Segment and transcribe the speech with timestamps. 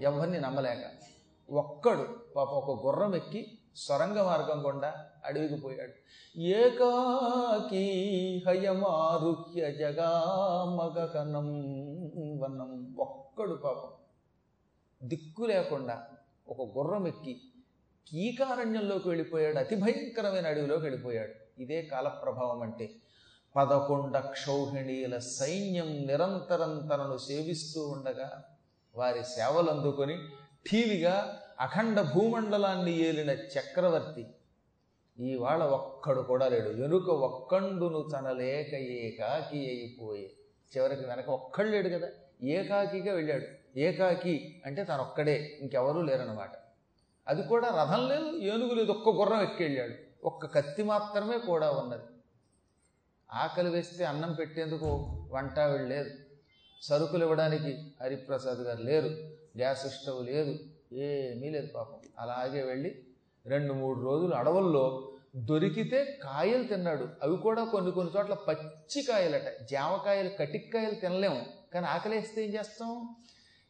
[0.00, 0.84] ఎవరిని నమ్మలేక
[1.52, 5.92] ఒక్కడు పాప ఒక గుర్రం ఎక్కి సొరంగ మార్గం గుండా అడవికి పోయాడు.
[6.40, 7.84] ఏకాకి
[8.46, 11.48] హయమారుహ్య జగామగకనం
[12.40, 12.96] వనం.
[12.98, 13.90] ఒక్కడు పాపం
[15.08, 16.02] దిక్కు లేకుండా
[16.48, 17.40] ఒక గుర్రం ఎక్కి
[18.08, 19.58] కీకారణ్యంలోకి వెళ్ళిపోయాడు.
[19.58, 21.62] అతి భయంకరమైన అడవిలోకి వెళ్ళిపోయాడు.
[21.62, 22.90] ఇదే కాలప్రభావం అంటే
[23.56, 28.44] పదకొండ క్షౌహిణీల సైన్యం నిరంతరం తనను సేవిస్తూ ఉండగా
[28.94, 30.18] వారి సేవలు అందుకొని
[30.72, 34.26] ఠీవిగా అఖండ భూమండలాన్ని ఏలిన చక్రవర్తి
[35.18, 36.68] ఇవాళ ఒక్కడు కూడా లేడు.
[36.68, 40.32] వెనుక ఒక్కండును తనలేక ఏకాకి అయిపోయే.
[40.76, 42.08] చివరికి వెనక ఒక్కడు లేడు కదా.
[42.42, 43.78] ఏకాకిగా వెళ్ళాడు.
[43.78, 46.50] ఏకాకి అంటే తనొక్కడే ఇంకెవరూ లేరనమాట
[47.28, 52.02] అది కూడా రథం లేదు ఏనుగు లేదు ఒక్క గుర్రం ఎక్కి వెళ్ళాడు ఒక్క కత్తి మాత్రమే కూడా ఉన్నది.
[53.32, 54.86] ఆకలి వేస్తే అన్నం పెట్టేందుకు
[55.32, 56.10] వంట లేదు
[56.82, 59.06] సరుకులు ఇవ్వడానికి హరిప్రసాద్ గారు లేరు
[59.56, 60.58] గ్యాస్ స్టవ్ లేదు
[60.92, 62.00] ఏమీ లేదు పాపం.
[62.18, 63.04] అలాగే వెళ్ళి
[63.46, 67.08] రెండు మూడు రోజులు అడవుల్లో దొరికితే కాయలు తిన్నాడు.
[67.22, 69.60] అవి కూడా కొన్ని కొన్ని చోట్ల పచ్చి కాయలట.
[69.70, 71.46] జామకాయలు కటిక్కాయలు తినలేము.
[71.74, 73.16] కానీ ఆకలేస్తే ఏం చేస్తాం?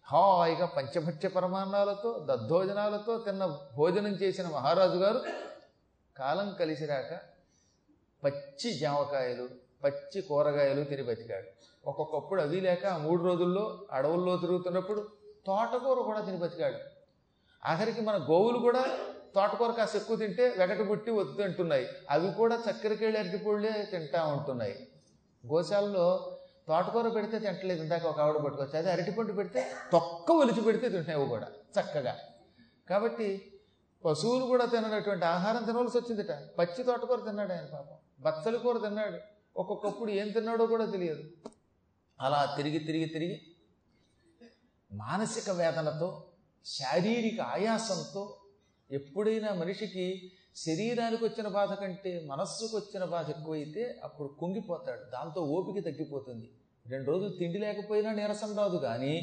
[0.05, 5.25] హాయిగా పంచభక్ష పరమాన్నాలతో దద్దోజనాలతో తిన్న భోజనం చేసిన మహారాజు గారు
[6.17, 7.21] కాలం కలిసిరాక
[8.25, 11.47] పచ్చి జామకాయలు పచ్చి కూరగాయలు తిని బతికాడు.
[11.89, 15.09] ఒక్కొక్కప్పుడు అవి లేక మూడు రోజుల్లో అడవుల్లో తిరుగుతున్నప్పుడు
[15.47, 16.77] తోటకూర కూడా తిని బతికాడు.
[17.67, 18.85] ఆఖరికి మన గోవులు కూడా
[19.35, 24.89] తోటకూర కాస్త ఎక్కువ తింటే వెగట పుట్టి వద్దు అంటున్నాయి అవి కూడా చక్కెరకేళ్ళు అరటిపూళ్ళే తింటా ఉంటున్నాయి.
[25.47, 26.37] గోశాలలో
[26.69, 27.83] తోటకూర పెడితే తింటలేదు.
[27.83, 31.49] ఇందాక ఒక ఆవిడ పట్టుకోవచ్చు అదే అరటిపండు పెడితే తొక్క ఒలిచి పెడితే తింటున్నాయి కూడా
[31.81, 32.17] చక్కగా.
[32.91, 33.53] కాబట్టి
[34.05, 36.33] పశువులు కూడా తిననటువంటి ఆహారం తినవలసి వచ్చిందిట.
[36.59, 37.97] పచ్చి తోటకూర తిన్నాడు ఆయన పాపం.
[38.21, 39.40] బచ్చలి కూర తిన్నాడు.
[39.57, 41.23] ఒక్కొక్కప్పుడు ఏం తిన్నాడో కూడా తెలియదు.
[42.21, 43.41] అలా తిరిగి తిరిగి తిరిగి
[44.91, 46.27] మానసిక వేదనతో
[46.67, 48.37] శారీరక ఆయాసంతో
[48.91, 55.11] ఎప్పుడైనా మనిషికి శరీరానికి వచ్చిన బాధ కంటే మనస్సుకు వచ్చిన బాధ ఎక్కువైతే అప్పుడు కుంగిపోతాడు.
[55.11, 56.51] దాంతో ఓపిక తగ్గిపోతుంది.
[56.87, 59.15] రెండు రోజులు తిండి లేకపోయినా నీరసం రాదు కానీ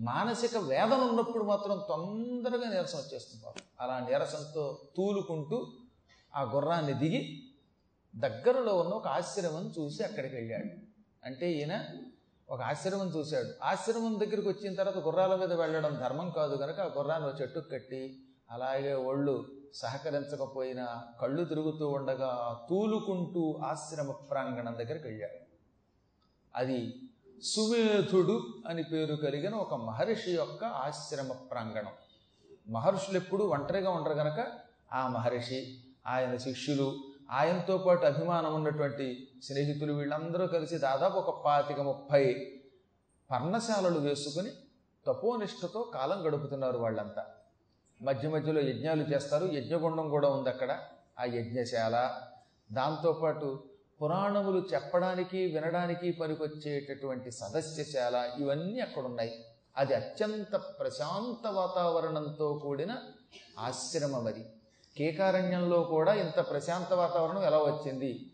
[0.00, 5.58] మానసిక వేదన ఉన్నప్పుడు మాత్రం తొందరగా నీరసం వచ్చేస్తుంది పాపం అలా నీరసంతో తూలుకుంటూ
[6.34, 7.20] ఆ గుర్రాన్ని దిగి
[8.16, 10.70] దగ్గరలో ఉన్న ఒక ఆశ్రమం చూసి అక్కడికి వెళ్ళాడు.
[11.26, 11.84] అంటే ఈయన
[12.50, 13.64] ఒక ఆశ్రమం చూశాడు.
[13.64, 18.18] ఆశ్రమం దగ్గరికి వచ్చిన తర్వాత గుర్రాల మీద వెళ్ళడం ధర్మం కాదు కనుక ఆ గుర్రాన్ని ఒక చెట్టుకు కట్టి
[18.50, 25.44] అలాగే ఒళ్ళు సహకరించకపోయినా కళ్ళు తిరుగుతూ ఉండగా తూలుకుంటూ ఆశ్రమ ప్రాంగణం దగ్గరికి వెళ్ళాడు.
[26.56, 26.94] అది
[27.42, 31.92] సుమేధుడు అని పేరు కలిగిన ఒక మహర్షి యొక్క ఆశ్రమ ప్రాంగణం.
[32.68, 34.46] మహర్షులు ఎప్పుడు ఒంటరిగా ఉండరు గనక.
[34.92, 36.98] ఆ మహర్షి ఆయన శిష్యులు
[37.30, 42.52] ఆయనతో పాటు అభిమానం ఉన్నటువంటి స్నేహితులు వీళ్ళందరూ కలిసి దాదాపు ఒక పాతిక ముప్పై
[43.30, 44.50] పర్ణశాలలు వేసుకుని
[45.06, 47.26] తపోనిష్టతో కాలం గడుపుతున్నారు వాళ్ళంతా.
[48.02, 49.46] మధ్య మధ్యలో యజ్ఞాలు చేస్తారు.
[49.46, 50.72] యజ్ఞగుండం కూడా ఉంది అక్కడ
[51.20, 52.22] ఆ యజ్ఞశాల.
[52.72, 53.64] దాంతోపాటు
[54.02, 59.44] పురాణములు చెప్పడానికి వినడానికి పనికొచ్చేటటువంటి సదస్యశాల ఇవన్నీ అక్కడ ఉన్నాయి
[59.76, 62.96] అది అత్యంత ప్రశాంత వాతావరణంతో కూడిన
[63.58, 64.46] ఆశ్రమం అది.
[65.00, 68.30] కేకారణ్యంలో కూడా ఇంత ప్రశాంత వాతావరణం ఎలా వచ్చింది?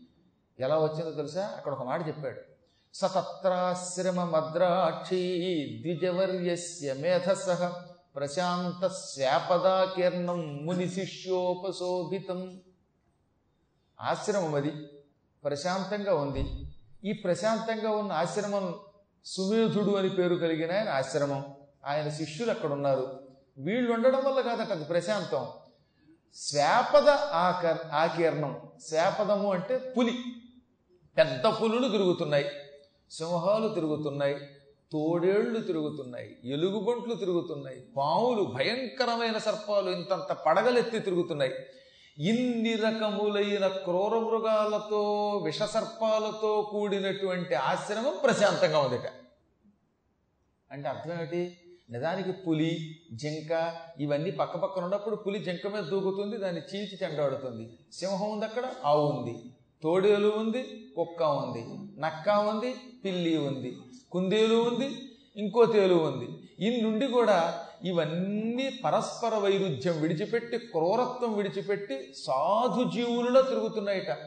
[0.59, 1.53] ఎలా వచ్చిందో తెలుసా?
[1.57, 2.41] అక్కడ ఒక మాట చెప్పాడు.
[2.93, 5.39] సతత్రాశ్రమ మద్రాక్షి
[5.81, 7.49] ద్విజవర్యస్య మేధస
[8.15, 12.61] ప్రశాంత శాపదాకీర్ణం ముని శిష్యోపశోభితం.
[14.01, 14.73] ఆశ్రమం అది.
[15.43, 16.45] ప్రశాంతంగా ఉంది.
[17.05, 18.75] ఈ ప్రశాంతంగా ఉన్న ఆశ్రమం
[19.25, 21.55] సుమేధుడు అని పేరు కలిగిన ఆయన ఆశ్రమం.
[21.85, 23.19] ఆయన శిష్యులు అక్కడ ఉన్నారు.
[23.57, 25.47] వీళ్ళు ఉండడం వల్ల కాదట అది ప్రశాంతం.
[26.39, 28.61] శ్వాపద ఆకర్ ఆకీర్ణం.
[28.87, 30.19] శ్వాపదము అంటే పులి.
[31.17, 32.45] పెద్ద పులులు తిరుగుతున్నాయి.
[33.11, 34.35] సింహాలు తిరుగుతున్నాయి.
[34.91, 36.37] తోడేళ్ళు తిరుగుతున్నాయి.
[36.45, 37.87] ఎలుగుబంట్లు తిరుగుతున్నాయి.
[37.97, 41.53] పాములు భయంకరమైన సర్పాలు ఇంతంత పడగలెత్తి తిరుగుతున్నాయి.
[42.17, 49.11] ఇన్ని రకములైన క్రూర మృగాలతో విషసర్పాలతో కూడినటువంటి ఆశ్రమం ప్రశాంతంగా ఉందిట.
[50.71, 51.66] అంటే అర్థం ఏమిటి?
[51.89, 57.69] నిజానికి పులి జింక ఇవన్నీ పక్క పక్కన ఉన్నప్పుడు పులి జింక మీద దూకుతుంది దాన్ని చీల్చి చెండాడుతుంది.
[57.93, 59.35] సింహం ఉంది అక్కడ ఆవు ఉంది.
[59.83, 60.63] తోడేలు ఉంది
[60.97, 61.65] కుక్క ఉంది.
[62.01, 62.75] నక్క ఉంది
[63.05, 63.77] పిల్లి ఉంది.
[64.11, 64.89] కుందేలు ఉంది
[65.37, 66.27] ఇంకో తేలు ఉంది.
[66.59, 74.17] ఇన్నుండి కూడా ఇవన్నీ పరస్పర వైరుధ్యం విడిచిపెట్టి క్రూరత్వం విడిచిపెట్టి సాధు జీవులలో తిరుగుతున్నాయట.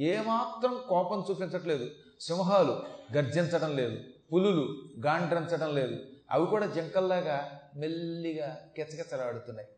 [0.00, 1.86] ఏమాత్రం కోపం చూపించట్లేదు.
[2.20, 2.82] సింహాలు
[3.16, 3.98] గర్జించడం లేదు.
[4.32, 4.76] పులులు
[5.06, 5.96] గాండ్రించడం లేదు.
[6.30, 9.68] అవి కూడా జింకల్లాగా మెల్లిగా కిచకిచలాడుతున్నాయి.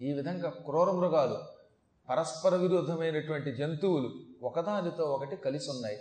[0.00, 1.38] ఈ విధంగా క్రూర మృగాలు
[2.08, 4.10] పరస్పర విరుద్ధమైనటువంటి జంతువులు
[4.42, 5.98] ఒకదానితో ఒకటి కలిసి ఉన్నాయి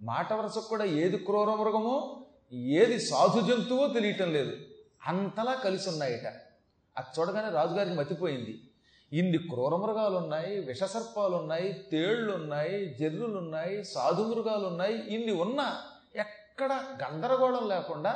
[0.00, 4.54] మాట వరుసకు కూడా ఏది క్రూర మృగమో ఏది సాధు జంతువో తెలియటం లేదు.
[5.06, 6.26] అంతలా కలిసి ఉన్నాయట
[6.96, 8.70] అది చూడగానే రాజుగారికి మతిపోయింది.
[9.12, 15.82] ఇన్ని క్రూర మృగాలు ఉన్నాయి విషసర్పాలు ఉన్నాయి తేళ్ళు ఉన్నాయి జర్రులు ఉన్నాయి సాధు మృగాలు ఉన్నాయి ఇన్ని ఉన్నా
[16.14, 16.72] ఎక్కడ
[17.02, 18.12] గందరగోళం లేకుండా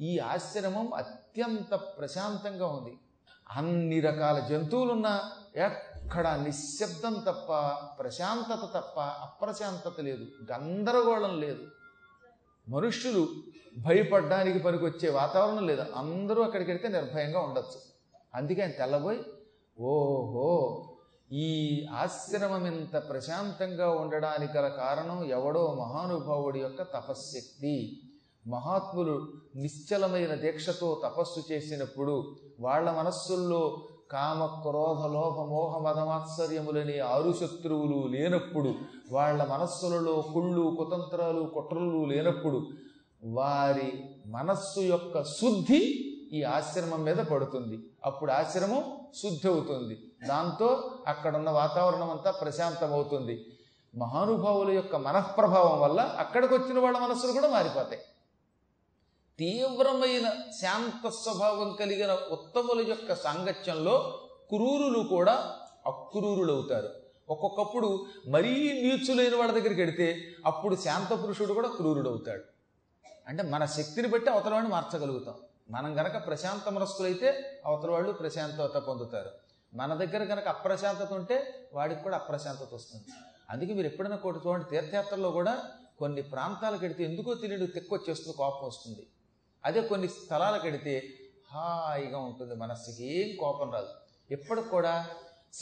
[0.00, 2.98] ఈ ఆశ్రమం అత్యంత ప్రశాంతంగా ఉంది.
[3.50, 7.52] అన్ని రకాల జంతువులున్నా ఎక్కడ నిశ్శబ్దం తప్ప
[7.98, 11.66] ప్రశాంతత తప్ప అప్రశాంతత లేదు గందరగోళం లేదు.
[12.68, 13.28] మనుష్యులు
[13.78, 15.84] భయపడడానికి పనికొచ్చే వాతావరణం లేదు.
[15.96, 17.80] అందరూ అక్కడికి వెళ్తే నిర్భయంగా ఉండొచ్చు.
[18.34, 19.22] అందుకే ఆయన తెల్లబోయి
[19.80, 20.90] ఓహో
[21.32, 28.02] ఈ ఆశ్రమం ఇంత ప్రశాంతంగా ఉండడానికి గల కారణం ఎవడో మహానుభావుడి యొక్క తపశ్శక్తి.
[28.46, 38.74] మహాత్ములు నిశ్చలమైన దీక్షతో తపస్సు చేసినప్పుడు వాళ్ళ మనస్సుల్లో కామ క్రోధ లోభ మోహ మదమాత్సర్యములనే ఆరు శత్రువులు లేనప్పుడు
[39.12, 42.66] వాళ్ళ మనస్సులలో కుళ్ళు కుతంత్రాలు కుట్రలు లేనప్పుడు
[43.24, 47.78] వారి మనస్సు యొక్క శుద్ధి ఈ ఆశ్రమం మీద పడుతుంది.
[48.04, 48.84] అప్పుడు ఆశ్రమం
[49.22, 49.98] శుద్ధి అవుతుంది.
[50.28, 53.46] దాంతో అక్కడున్న వాతావరణం అంతా ప్రశాంతమవుతుంది.
[53.98, 58.00] మహానుభావుల యొక్క మనఃప్రభావం వల్ల అక్కడికి వచ్చిన వాళ్ళ మనస్సులు కూడా మారిపోతాయి.
[59.38, 60.26] తీవ్రమైన
[60.60, 63.94] శాంత స్వభావం కలిగిన ఉత్తముల యొక్క సాంగత్యంలో
[64.48, 66.88] క్రూరులు కూడా అక్రూరులవుతారు.
[67.28, 68.52] ఒక్కొక్కప్పుడు మరీ
[68.82, 72.42] నీచులైన వాడి దగ్గరికి వెడితే అప్పుడు శాంత పురుషుడు కూడా క్రూరుడు అవుతాడు
[73.28, 75.34] అంటే మన శక్తిని బట్టి అవతలవాడిని మార్చగలుగుతాం.
[75.70, 79.30] మనం గనక ప్రశాంత మనస్కులైతే అవతల వాళ్ళు ప్రశాంతత పొందుతారు.
[79.74, 83.04] మన దగ్గర కనుక అప్రశాంతత ఉంటే వాడికి కూడా అప్రశాంతత వస్తుంది.
[83.50, 85.64] అందుకే మీరు ఎప్పుడైనా కోటి చూడండి తీర్థయాత్రల్లో కూడా
[85.98, 89.06] కొన్ని ప్రాంతాలకు వెడితే ఎందుకో తెలియదు తెక్కొచ్చేస్తుంది కోపం వస్తుంది.
[89.64, 91.12] అదే కొన్ని స్థలాలకు వెడితే
[91.54, 93.88] హాయిగా ఉంటుంది మనస్సుకి ఏం కోపం రాదు.
[94.30, 95.06] ఎప్పటికి కూడా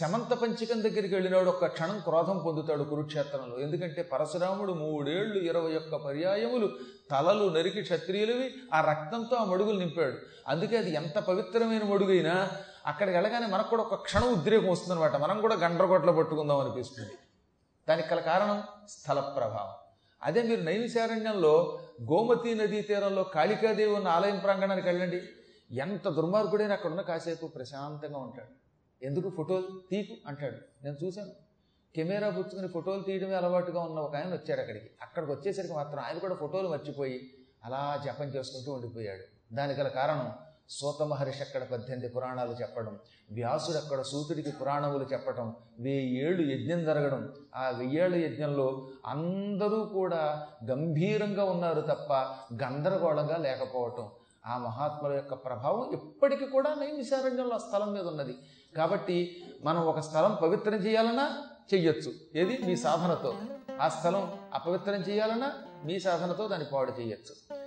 [0.00, 3.58] శమంత పంచకం దగ్గరికి వెళ్ళినాడు ఒక్క క్షణం క్రోధం పొందుతాడు కురుక్షేత్రంలో.
[3.58, 6.70] ఎందుకంటే పరశురాముడు మూడేళ్ళు ఇరవై ఒక్క పర్యాయములు
[7.10, 10.16] తలలు నరికి క్షత్రియులవి ఆ రక్తంతో ఆ మడుగులు నింపాడు.
[10.48, 12.50] అందుకే అది ఎంత పవిత్రమైన మడుగైనా
[12.86, 15.16] అక్కడికి వెళ్ళగానే మనకు కూడా ఒక క్షణం ఉద్రేకం వస్తుందన్నమాట.
[15.16, 17.12] మనం కూడా గండ్రగొట్ల పట్టుకుందాం అనిపిస్తుంది.
[17.88, 19.74] దానికి గల కారణం స్థల ప్రభావం.
[20.22, 25.22] అదే మీరు నైవిశారణ్యంలో గోమతి నదీ తీరంలో కాళికాదేవి ఉన్న ఆలయం ప్రాంగణానికి వెళ్ళండి.
[25.70, 28.48] ఎంత దుర్మార్గుడైనా అక్కడ ఉన్న కాసేపు ప్రశాంతంగా ఉంటాడు.
[29.04, 29.30] ఎందుకు?
[29.30, 30.84] ఫోటోలు తీకు అంటాడు.
[30.84, 31.30] నేను చూశాను.
[31.96, 34.90] కెమెరా పుచ్చుకుని ఫోటోలు తీయడమే అలవాటుగా ఉన్న ఒక ఆయన వచ్చాడు అక్కడికి.
[35.02, 37.34] అక్కడికి వచ్చేసరికి మాత్రం ఆయన కూడా ఫోటోలు మర్చిపోయి
[37.64, 39.54] అలా జపం చేసుకుంటూ ఉండిపోయాడు.
[39.54, 40.32] దానికి గల కారణం
[40.68, 42.98] సూత మహర్షి అక్కడ పద్దెనిమిది పురాణాలు చెప్పడం
[43.32, 51.80] వ్యాసుడు అక్కడ సూతుడికి పురాణములు చెప్పటం వెయ్యేళ్ళు యజ్ఞం జరగడం ఆ వెయ్యేళ్ళ యజ్ఞంలో అందరూ కూడా గంభీరంగా ఉన్నారు
[51.80, 52.12] తప్ప
[52.62, 54.10] గందరగోళంగా లేకపోవటం.
[54.46, 58.34] ఆ మహాత్ముల యొక్క ప్రభావం ఇప్పటికీ కూడా నైమిశారణ్యంలో ఆ స్థలం మీద ఉన్నది.
[58.76, 61.38] కాబట్టి మనం ఒక స్థలం పవిత్రం చేయాలన్నా
[61.74, 62.12] చెయ్యొచ్చు.
[62.34, 62.66] ఏది?
[62.66, 63.34] మీ సాధనతో.
[63.80, 65.52] ఆ స్థలం అపవిత్రం చేయాలన్నా
[65.84, 67.61] మీ సాధనతో దాన్ని పాడు చేయొచ్చు